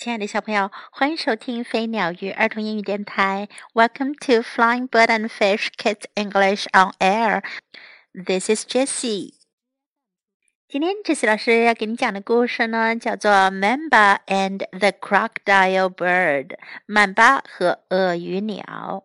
[0.00, 3.48] 亲爱的小朋友，欢迎收听飞鸟鱼儿童英语电台。
[3.72, 7.42] Welcome to Flying Bird and Fish Kids English on Air.
[8.12, 9.32] This is Jessie.
[10.68, 16.56] 今天 Jessie 老师要给你讲的故事呢，叫做《Mamba and the Crocodile Bird》（
[16.86, 19.04] 曼巴和鳄鱼鸟）。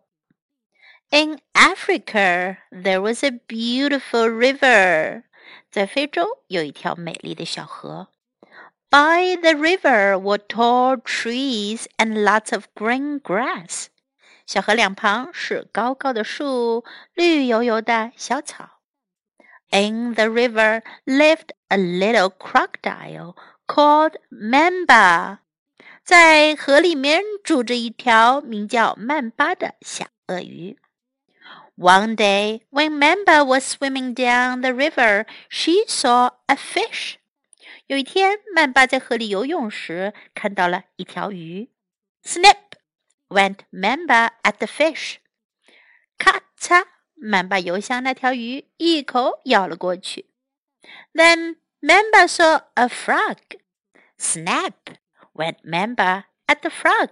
[1.10, 5.24] In Africa, there was a beautiful river.
[5.70, 8.08] 在非洲有一条美丽的小河。
[8.90, 13.86] by the river were tall trees and lots of green grass.
[14.46, 18.80] 小河两旁是高高的树，绿油油的小草。
[19.70, 23.34] In the river lived a little crocodile
[23.66, 25.38] called Mamba.
[26.04, 30.76] 在河里面住着一条名叫曼巴的小鳄鱼。
[31.78, 37.16] One day, when Mamba was swimming down the river, she saw a fish.
[37.87, 41.69] 有一天，曼巴在河里游泳时看到了一条鱼。
[42.21, 42.57] Snap!
[43.29, 45.15] went Mamba at the fish。
[46.17, 46.85] 咔嚓，
[47.15, 50.25] 曼巴游向那条鱼，一口咬了过去。
[51.13, 53.37] Then Mamba saw a frog。
[54.17, 54.73] Snap
[55.33, 57.11] went Mamba at the frog。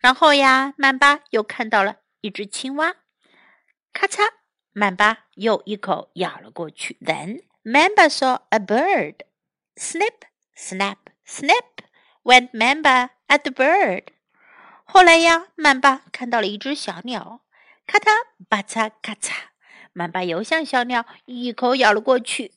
[0.00, 2.96] 然后呀，曼巴又看到了一只青蛙。
[3.92, 4.22] 咔嚓，
[4.72, 6.96] 曼巴又一口咬了过去。
[7.02, 9.25] Then Mamba saw a bird。
[9.78, 10.24] Snip,
[10.54, 11.82] snap, snip
[12.24, 14.04] went Mamba at the bird.
[14.84, 17.42] 后来呀，曼巴看到了一只小鸟，
[17.86, 18.06] 咔嚓
[18.48, 19.32] 吧嚓咔嚓，
[19.92, 22.52] 曼巴游向小鸟，一口咬了过去。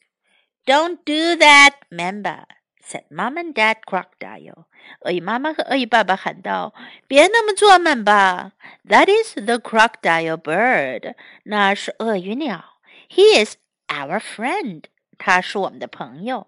[0.65, 2.45] Don't do that, Mamba,
[2.81, 4.65] said Mom and Dad Crocodile.
[5.01, 6.73] 鳄鱼妈妈和鳄鱼爸爸喊道
[7.07, 8.53] ：“别那么做，曼巴。
[8.87, 11.15] That is the crocodile bird.
[11.43, 12.63] 那是鳄鱼鸟。
[13.09, 14.85] He is our friend.
[15.17, 16.47] 他是我们的朋友。”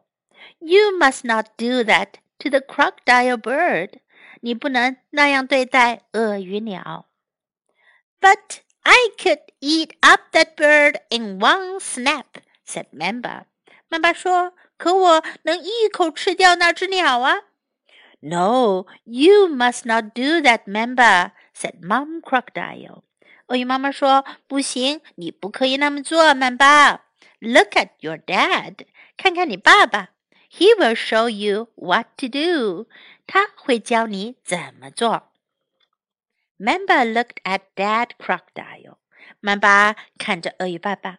[0.58, 4.00] You must not do that to the crocodile bird.
[4.40, 7.06] 你不能那样对待鳄鱼鸟。
[8.20, 12.24] But I could eat up that bird in one snap,"
[12.66, 13.44] said Mamba.
[13.88, 17.36] 曼巴说：“可我能一口吃掉那只鸟啊。”
[18.20, 23.02] No, you must not do that, Mamba," said Mom Crocodile.
[23.48, 27.04] 鳄鱼妈妈说：“不行，你不可以那么做，曼巴。
[27.38, 28.86] Look at your dad.
[29.16, 30.10] 看看你爸爸。”
[30.50, 32.86] He will show you what to do.
[33.26, 35.32] 他会教你怎么做。
[36.58, 38.96] Mamba looked at Dad Crocodile.
[39.40, 41.18] 曼巴看着鳄鱼爸爸。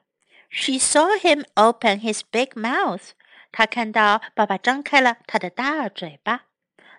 [0.50, 3.12] She saw him open his big mouth.
[3.52, 6.46] 她看到爸爸张开了他的大嘴巴。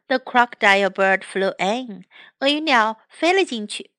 [0.06, 2.04] The crocodile bird flew in.
[2.40, 3.90] 鳄鱼鸟飞了进去。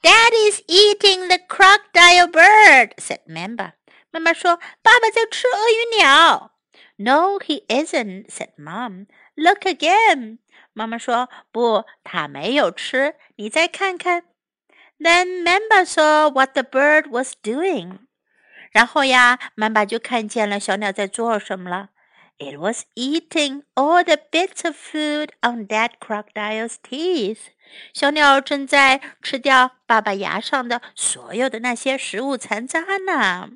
[0.00, 3.72] Dad is eating the crocodile bird," said Mamba.
[4.10, 6.51] 妈妈说：“爸爸在吃鳄鱼鸟。””
[7.02, 9.06] No, he isn't," said Mom.
[9.34, 10.38] "Look again."
[10.72, 13.14] 妈妈说：“不，他没有吃。
[13.36, 14.24] 你再看看。”
[14.98, 17.98] Then Mamba saw what the bird was doing.
[18.72, 21.90] 然后呀，曼巴就看见了小鸟在做什么了。
[22.38, 27.48] It was eating all the bits of food on that crocodile's teeth.
[27.92, 33.50] 小鸟正在吃掉爸爸牙上的所有的那些食物残渣呢。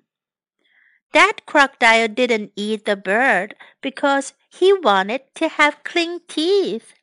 [1.12, 6.94] that crocodile didn't eat the bird because he wanted to have clean teeth.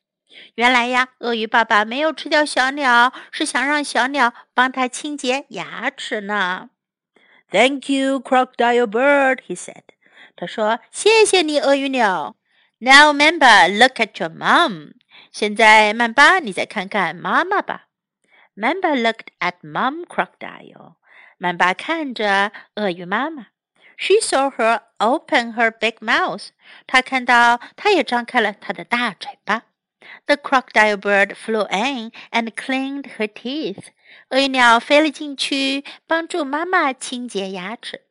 [0.54, 6.70] 原来呀，鳄鱼爸爸没有吃掉小鸟，是想让小鸟帮他清洁牙齿呢。
[7.50, 9.82] Thank you, crocodile bird, he said.
[10.36, 12.36] 他说：“谢谢你，鳄鱼鸟。”
[12.78, 14.92] Now, Mamba, look at your mom.
[15.32, 17.88] 现在，曼巴，你再看看妈妈吧。
[18.56, 20.94] Mamba looked at Mom Crocodile.
[21.38, 23.48] 曼巴看着鳄鱼妈妈。
[23.96, 26.48] she saw her open her big mouth.
[26.86, 29.64] 她看到她也张开了她的大嘴巴。
[30.26, 33.88] The crocodile bird flew in and cleaned her teeth.
[34.30, 38.02] 鳄鱼鸟飞了进去，帮助妈妈清洁牙齿。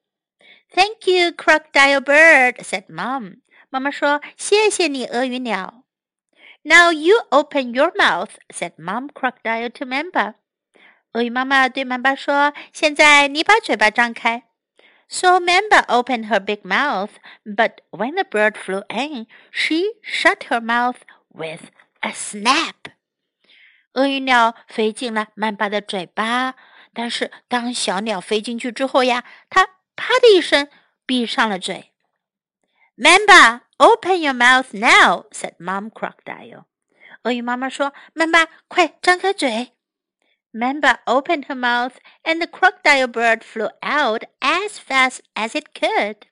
[0.74, 3.40] Thank you, crocodile bird," said Mom.
[3.70, 5.84] 妈妈说：“谢谢你，鳄鱼鸟。”
[6.64, 10.36] Now you open your mouth," said Mom Crocodile to Mamba.
[11.14, 14.44] 鳄鱼妈妈对曼巴说：“现在你把嘴巴张开。””
[15.08, 17.12] So Mamba opened her big mouth,
[17.44, 20.98] but when the bird flew in, she shut her mouth
[21.30, 21.72] with
[22.02, 22.92] a snap.
[23.94, 26.54] 鳄鱼鸟飞进了曼巴的嘴巴，
[26.94, 29.66] 但是当小鸟飞进去之后呀，它
[29.96, 30.70] 啪的一声
[31.08, 31.92] 闭上了嘴。
[32.96, 36.66] Mamba, open your mouth now," said Mom Crocodile.
[37.24, 39.73] 鳄鱼妈妈说：“曼巴，快张开嘴。”！”
[40.54, 46.28] Mamba opened her mouth, and the crocodile bird flew out as fast as it could.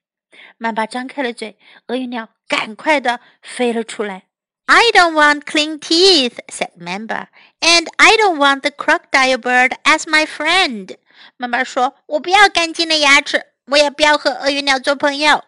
[0.58, 1.58] 曼巴张开了嘴，
[1.88, 4.24] 鳄鱼鸟赶快的飞了出来。
[4.66, 7.28] I don't want clean teeth, said Member,
[7.62, 10.98] and I don't want the crocodile bird as my friend.
[11.38, 15.44] 妈妈说：“我不要干净的牙齿，我也不要和鳄鱼鸟做朋友。”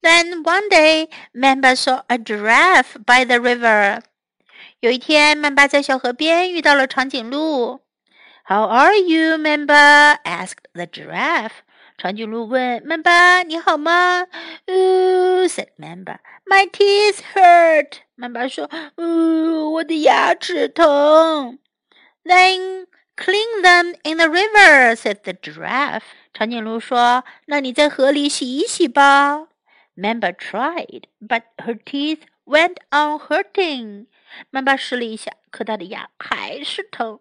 [0.00, 4.02] Then one day, Member saw a giraffe by the river.
[4.85, 7.79] 有一天，曼巴在小河边遇到了长颈鹿。
[8.43, 10.19] How are you, Member?
[10.23, 11.63] asked the giraffe.
[11.97, 14.27] 长颈鹿问曼巴：“你好吗？”
[14.69, 16.19] Ooh, said Member.
[16.45, 17.93] My teeth hurt.
[18.13, 21.57] 曼巴说：“呜，我的牙齿疼。”
[22.23, 22.85] Then
[23.17, 26.03] clean them in the river, said the giraffe.
[26.31, 29.47] 长颈鹿说：“那你在河里洗一洗吧。”
[29.97, 34.05] Member tried, but her teeth went on hurting.
[34.49, 37.19] 曼巴试了一下，可她的牙还是疼。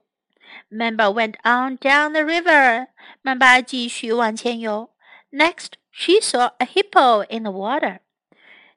[0.71, 2.89] Mamba went on down the river.
[3.23, 4.91] 曼巴继续往前游。
[5.33, 8.01] Next, she saw a hippo in the water.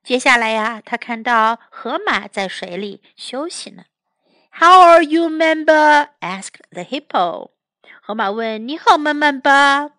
[0.03, 3.83] 接下来呀，她看到河马在水里休息呢。
[4.51, 6.09] How are you, Mamba?
[6.19, 7.51] asked the hippo.
[8.01, 9.89] 河马问：“你好吗，曼巴？”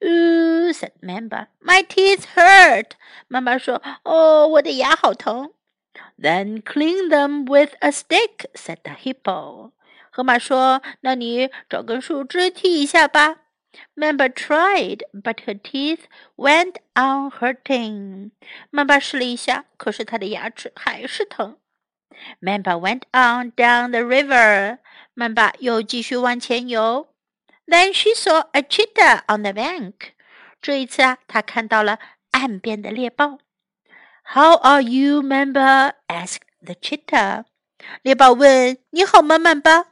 [0.00, 1.48] Ooh, said Mamba.
[1.60, 2.92] My teeth hurt.
[3.26, 5.52] 曼巴说：“哦，我的牙好疼。”
[6.17, 9.71] Then clean them with a stick, said the hippo.
[10.11, 13.37] 河马说：“那你找根树枝剃一下吧。”
[13.95, 16.01] Mamba tried, but her teeth
[16.35, 18.31] went on hurting.
[18.69, 21.57] 曼巴试了一下，可是她的牙齿还是疼。
[22.41, 24.79] Mamba went on down the river.
[25.13, 27.13] 曼巴又继续往前游。
[27.65, 29.93] Then she saw a cheetah on the bank.
[30.61, 31.99] 这一次啊，她看到了
[32.31, 33.39] 岸边的猎豹。
[34.25, 35.93] How are you, Mamba?
[36.07, 37.45] asked the cheetah.
[38.03, 39.85] 猎豹问：“你好吗，曼巴？”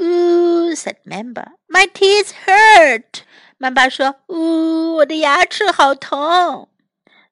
[0.00, 1.52] Ooh, said Mamba.
[1.68, 3.22] My teeth hurt.
[3.58, 6.68] 曼巴说：“呜，我的牙齿好疼。”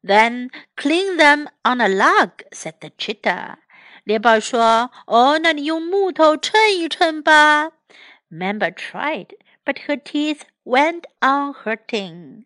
[0.02, 3.56] Then clean them on a log, said the cheetah.
[4.04, 7.72] 猎豹说：“哦，那你用木头称一称吧。”
[8.30, 9.28] Mamba tried,
[9.64, 12.44] but her teeth went on hurting.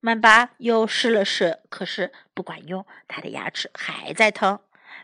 [0.00, 4.58] 曼巴又试了试，可是不管用，他的牙齿还在疼。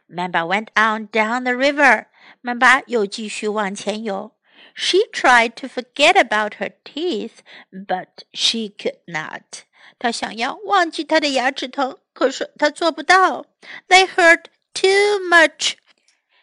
[0.09, 2.07] Mamba went on down the river.
[2.41, 4.33] 曼巴又继续往前游。
[4.75, 7.39] She tried to forget about her teeth,
[7.71, 9.65] but she could not.
[9.99, 13.47] 她想要忘记她的牙齿疼，可是她做不到。
[13.89, 14.45] They hurt
[14.75, 15.75] too much.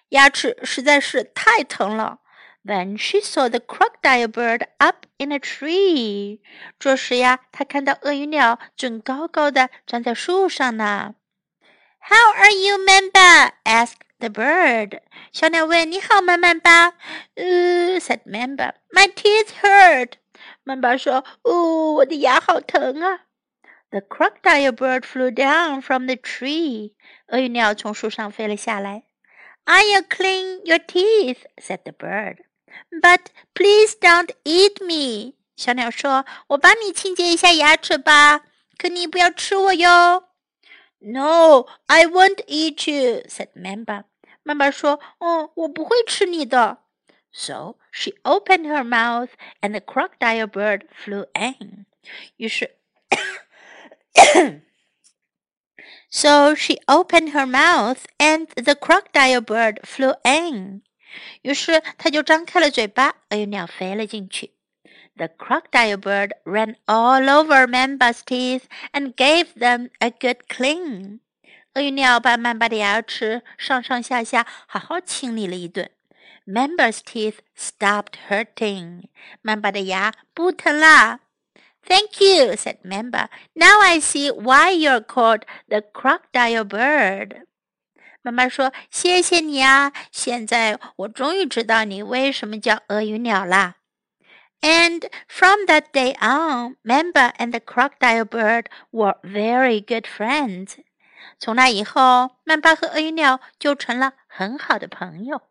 [0.10, 2.20] 牙齿实在是太疼了。
[2.65, 6.41] Then she saw the crocodile bird up in a tree.
[6.79, 11.15] 这时呀，她看到鳄鱼鸟正高高的站在树上呢。
[12.01, 13.53] How are you, Mamba?
[13.65, 15.01] asked the bird.
[15.33, 16.95] 小鸟问：“你好吗，曼巴？”
[17.37, 18.75] Uh, said Mamba.
[18.91, 20.15] My teeth hurt.
[20.65, 23.21] 曼巴说：“哦，我的牙好疼啊。”
[23.91, 26.93] The crocodile bird flew down from the tree.
[27.29, 29.05] 鳄鱼鸟从树上飞了下来。
[29.65, 32.39] I'll clean your teeth, said the bird.
[32.91, 35.35] But please don't eat me.
[35.57, 38.45] 小鸟说：“我帮你清洁一下牙齿吧，
[38.77, 40.29] 可你不要吃我哟。”
[41.01, 44.05] No, I won't eat you," said Mamba.
[44.43, 46.79] 妈妈说：“哦，我不会吃你的。”
[47.31, 49.31] So she opened her mouth,
[49.61, 51.87] and the crocodile bird flew in.
[52.37, 52.79] 于是，
[56.11, 60.83] So she opened her mouth, and the crocodile bird flew in.
[61.43, 64.53] 于是他就张开了嘴巴，鳄鱼鸟飞了进去。
[65.17, 71.21] The crocodile bird ran all over Mamba's teeth and gave them a good clean.
[71.75, 75.91] 鳄鱼鸟把曼巴的牙齿上上下下好好清理了一顿。
[76.47, 79.05] Mamba's teeth stopped hurting.
[79.43, 81.21] 曼巴的牙不疼啦。
[81.87, 83.29] Thank you, said Mamba.
[83.55, 87.43] Now I see why you're called the crocodile bird.
[88.24, 89.92] 妈妈说：“谢谢你啊！
[90.10, 93.76] 现在我终于知道你为什么叫鳄鱼鸟啦。”
[94.62, 100.78] And from that day on, Mamba and the crocodile bird were very good friends.
[101.38, 105.42] 从那以后，曼巴和鳄鱼鸟就成了很好的朋友。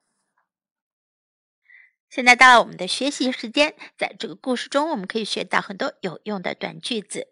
[2.08, 7.28] 现在到了我们的学习时间，在这个故事中，我们可以学到很多有用的短句子。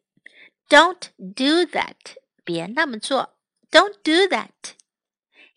[0.69, 1.97] Don't do that，
[2.45, 3.39] 别那么做。
[3.71, 4.75] Don't do that。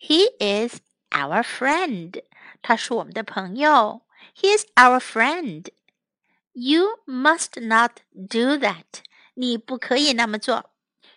[0.03, 0.79] He is
[1.11, 2.23] our friend.
[2.61, 4.01] 他是我们的朋友。
[4.35, 5.67] He is our friend.
[6.53, 9.03] You must not do that.
[9.33, 10.71] 你不可以那么做。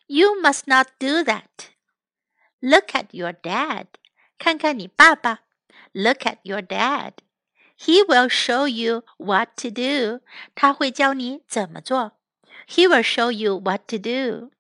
[0.07, 1.71] You must not do that.
[2.61, 3.87] Look at your dad.
[4.39, 5.41] 看看你爸爸。
[5.93, 7.15] Look at your dad.
[7.77, 10.21] He will show you what to do.
[10.55, 12.13] 他会教你怎么做。
[12.69, 14.51] He will show you what to do.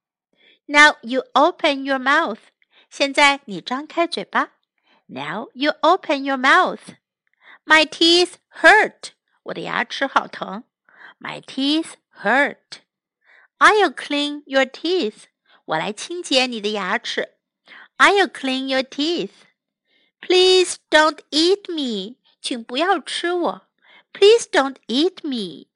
[0.66, 2.38] Now you open your mouth.
[2.90, 4.52] 现在你张开嘴巴。
[5.06, 6.97] Now you open your mouth.
[7.64, 9.11] My teeth hurt.
[9.44, 10.64] 我的牙齿好疼。
[11.18, 12.80] My teeth hurt.
[13.59, 15.25] I'll clean your teeth.
[15.66, 17.35] 我来清洁你的牙齿。
[17.99, 19.30] I'll clean your teeth.
[20.21, 22.16] Please don't eat me.
[22.40, 23.68] 请不要吃我。
[24.12, 25.68] Please don't eat me.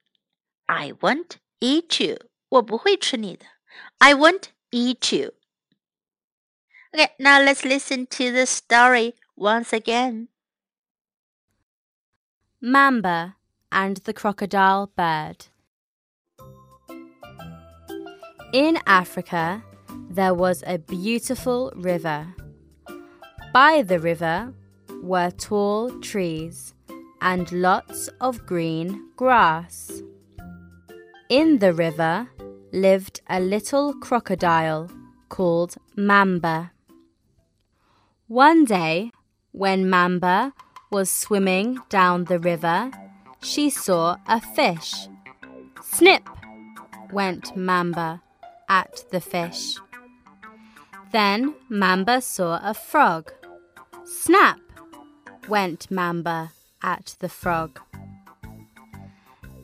[0.65, 2.29] I won't eat you.
[2.49, 3.45] 我不会吃你的。
[3.99, 5.33] I won't eat you.
[6.94, 10.28] Okay, now let's listen to the story once again.
[12.60, 13.36] Mamba
[13.70, 15.46] and the Crocodile Bird.
[18.52, 19.64] In Africa,
[20.10, 22.34] there was a beautiful river.
[23.54, 24.52] By the river
[25.02, 26.74] were tall trees
[27.22, 30.02] and lots of green grass.
[31.30, 32.28] In the river
[32.70, 34.90] lived a little crocodile
[35.30, 36.72] called Mamba.
[38.32, 39.12] One day,
[39.50, 40.54] when Mamba
[40.90, 42.90] was swimming down the river,
[43.42, 45.06] she saw a fish.
[45.82, 46.26] Snip!
[47.12, 48.22] went Mamba
[48.70, 49.76] at the fish.
[51.12, 53.30] Then Mamba saw a frog.
[54.06, 54.60] Snap!
[55.46, 57.80] went Mamba at the frog.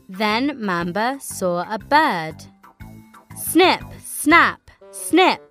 [0.07, 2.35] Then Mamba saw a bird.
[3.35, 5.48] Snip, snap, snip!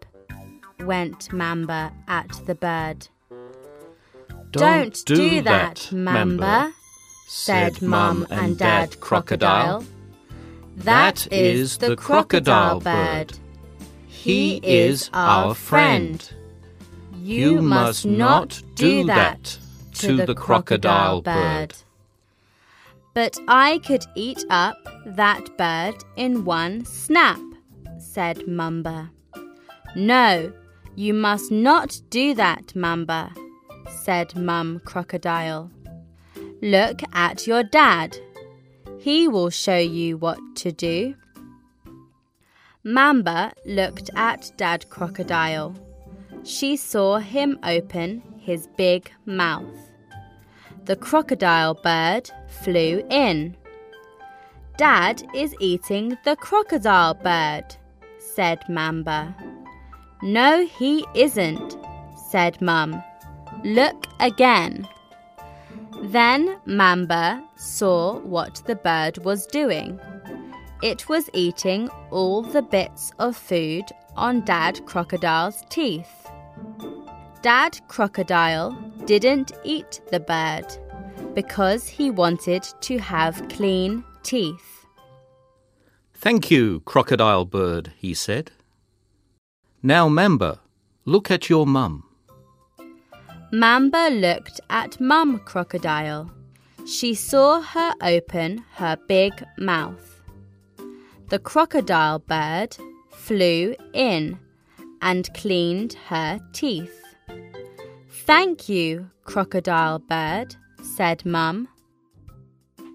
[0.88, 3.08] Went Mamba at the bird.
[4.52, 6.72] Don't, do, do, that, Mamba,
[7.26, 9.84] said Mum and Dad Crocodile.
[10.76, 13.38] That is the crocodile bird.
[14.06, 16.26] He is our friend.
[17.14, 19.58] You must not do that
[19.96, 21.74] to the crocodile bird.
[23.12, 27.40] But I could eat up that bird in one snap,
[27.98, 29.10] said Mamba.
[29.94, 30.52] No,
[30.98, 33.32] you must not do that, Mamba,
[34.02, 35.70] said Mum Crocodile.
[36.60, 38.18] Look at your dad.
[38.98, 41.14] He will show you what to do.
[42.82, 45.76] Mamba looked at Dad Crocodile.
[46.42, 49.78] She saw him open his big mouth.
[50.86, 52.28] The crocodile bird
[52.64, 53.56] flew in.
[54.76, 57.76] Dad is eating the crocodile bird,
[58.18, 59.36] said Mamba.
[60.22, 61.76] No, he isn't,
[62.30, 63.02] said Mum.
[63.64, 64.88] Look again.
[66.02, 70.00] Then Mamba saw what the bird was doing.
[70.82, 73.84] It was eating all the bits of food
[74.16, 76.28] on Dad Crocodile's teeth.
[77.42, 78.72] Dad Crocodile
[79.04, 80.66] didn't eat the bird
[81.34, 84.86] because he wanted to have clean teeth.
[86.14, 88.50] Thank you, Crocodile Bird, he said.
[89.82, 90.60] Now, Mamba,
[91.04, 92.04] look at your mum.
[93.52, 96.30] Mamba looked at Mum Crocodile.
[96.84, 100.22] She saw her open her big mouth.
[101.28, 102.76] The crocodile bird
[103.10, 104.38] flew in
[105.00, 107.00] and cleaned her teeth.
[108.10, 111.68] Thank you, crocodile bird, said Mum.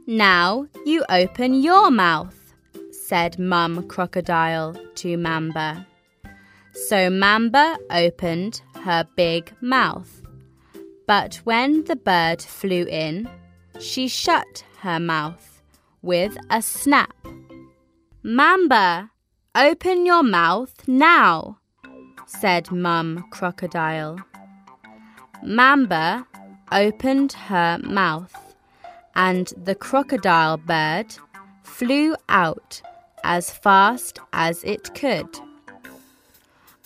[0.05, 2.53] Now you open your mouth,
[2.91, 5.87] said Mum Crocodile to Mamba.
[6.73, 10.21] So Mamba opened her big mouth.
[11.07, 13.29] But when the bird flew in,
[13.79, 15.61] she shut her mouth
[16.01, 17.15] with a snap.
[18.23, 19.11] Mamba,
[19.53, 21.59] open your mouth now,
[22.25, 24.17] said Mum Crocodile.
[25.43, 26.25] Mamba
[26.71, 28.55] opened her mouth,
[29.15, 31.15] and the crocodile bird
[31.63, 32.81] flew out
[33.23, 35.29] as fast as it could.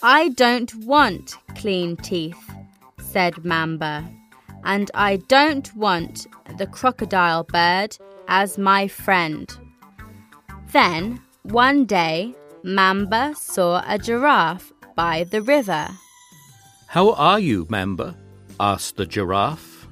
[0.04, 2.52] I don't want clean teeth,
[3.02, 4.08] said Mamba,
[4.64, 6.28] and I don't want
[6.58, 9.52] the crocodile bird as my friend.
[10.72, 15.88] Then, one day, Mamba saw a giraffe by the river.
[16.88, 18.16] How are you, Mamba?
[18.60, 19.88] asked the giraffe.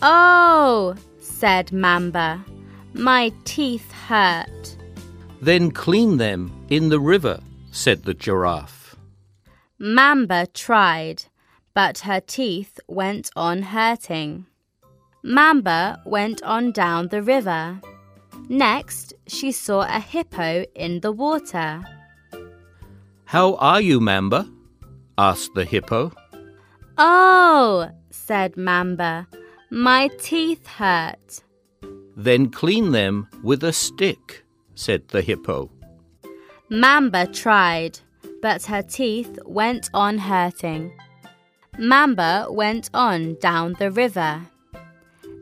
[0.00, 2.42] Oh, said Mamba,
[2.94, 4.76] my teeth hurt.
[5.42, 7.40] Then clean them in the river,
[7.72, 8.83] said the giraffe.
[9.78, 11.24] Mamba tried,
[11.74, 14.46] but her teeth went on hurting.
[15.22, 17.80] Mamba went on down the river.
[18.48, 21.82] Next, she saw a hippo in the water.
[23.24, 24.48] How are you, Mamba?
[25.16, 26.12] asked the hippo.
[26.98, 29.26] Oh, said Mamba,
[29.70, 31.42] my teeth hurt.
[32.16, 35.70] Then clean them with a stick, said the hippo.
[36.70, 37.98] Mamba tried,
[38.44, 40.92] but her teeth went on hurting.
[41.78, 44.42] Mamba went on down the river.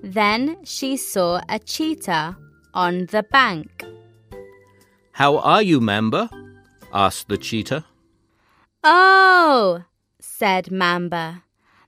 [0.04, 2.37] Then she saw a cheetah
[2.75, 3.85] on the bank.
[5.11, 6.30] How are you, Mamba?
[6.94, 7.85] asked the cheetah.
[8.85, 9.82] Oh,
[10.21, 11.42] said Mamba,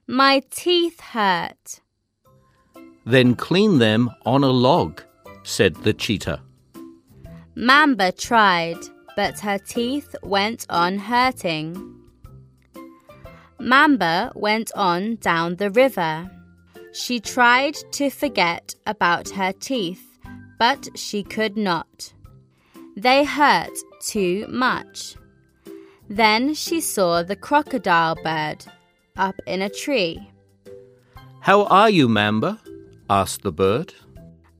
[0.08, 1.80] my teeth hurt.
[3.06, 5.00] Then clean them on a log,
[5.44, 6.42] said the cheetah.
[7.54, 8.78] Mamba tried,
[9.16, 11.94] but her teeth went on hurting.
[13.58, 16.30] Mamba went on down the river.
[16.92, 20.04] She tried to forget about her teeth,
[20.58, 22.12] but she could not.
[22.96, 25.16] They hurt too much.
[26.08, 28.66] Then she saw the crocodile bird
[29.16, 30.30] up in a tree.
[31.40, 32.60] How are you, Mamba?
[33.08, 33.94] asked the bird.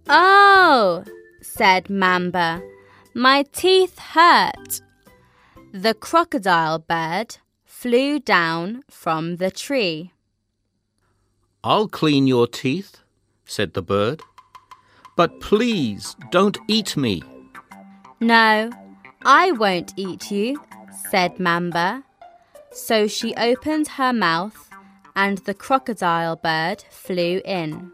[0.09, 1.05] Oh,
[1.41, 2.63] said Mamba,
[3.15, 4.81] my teeth hurt.
[5.73, 10.13] The crocodile bird flew down from the tree.
[11.63, 12.99] I'll clean your teeth,
[13.45, 14.21] said the bird.
[15.17, 17.23] But please don't eat me.
[18.21, 18.71] No,
[19.25, 20.61] I won't eat you,
[21.11, 22.03] said Mamba.
[22.73, 24.69] So she opened her mouth,
[25.15, 27.93] and the crocodile bird flew in.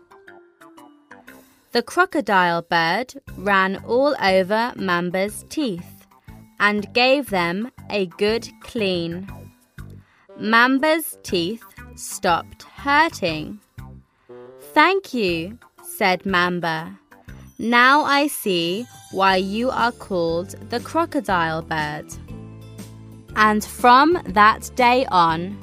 [1.73, 6.05] The crocodile bird ran all over Mamba's teeth
[6.59, 9.31] and gave them a good clean.
[10.37, 11.62] Mamba's teeth
[11.95, 13.61] stopped hurting.
[14.75, 16.99] Thank you, said Mamba.
[17.61, 22.07] Now I see why you are called the crocodile bird.
[23.37, 25.57] And from that day on,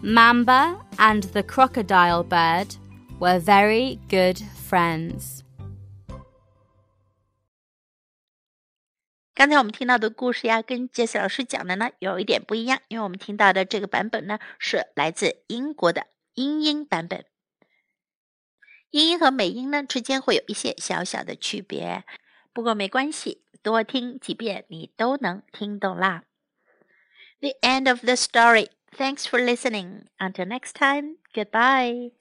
[0.00, 2.76] Mamba and the crocodile bird
[3.18, 5.41] were very good friends.
[9.33, 17.25] 刚才我们听到的故事呀，跟杰斯老师讲的呢有一点不一样，因为我们听到的这个版本呢是来自英国的英音版本。
[18.91, 22.05] 英音和美音呢之间会有一些小小的区别，
[22.53, 26.23] 不过没关系，多听几遍你都能听懂啦。
[27.41, 28.69] The end of the story.
[28.97, 30.05] Thanks for listening.
[30.17, 31.17] Until next time.
[31.33, 32.18] Goodbye.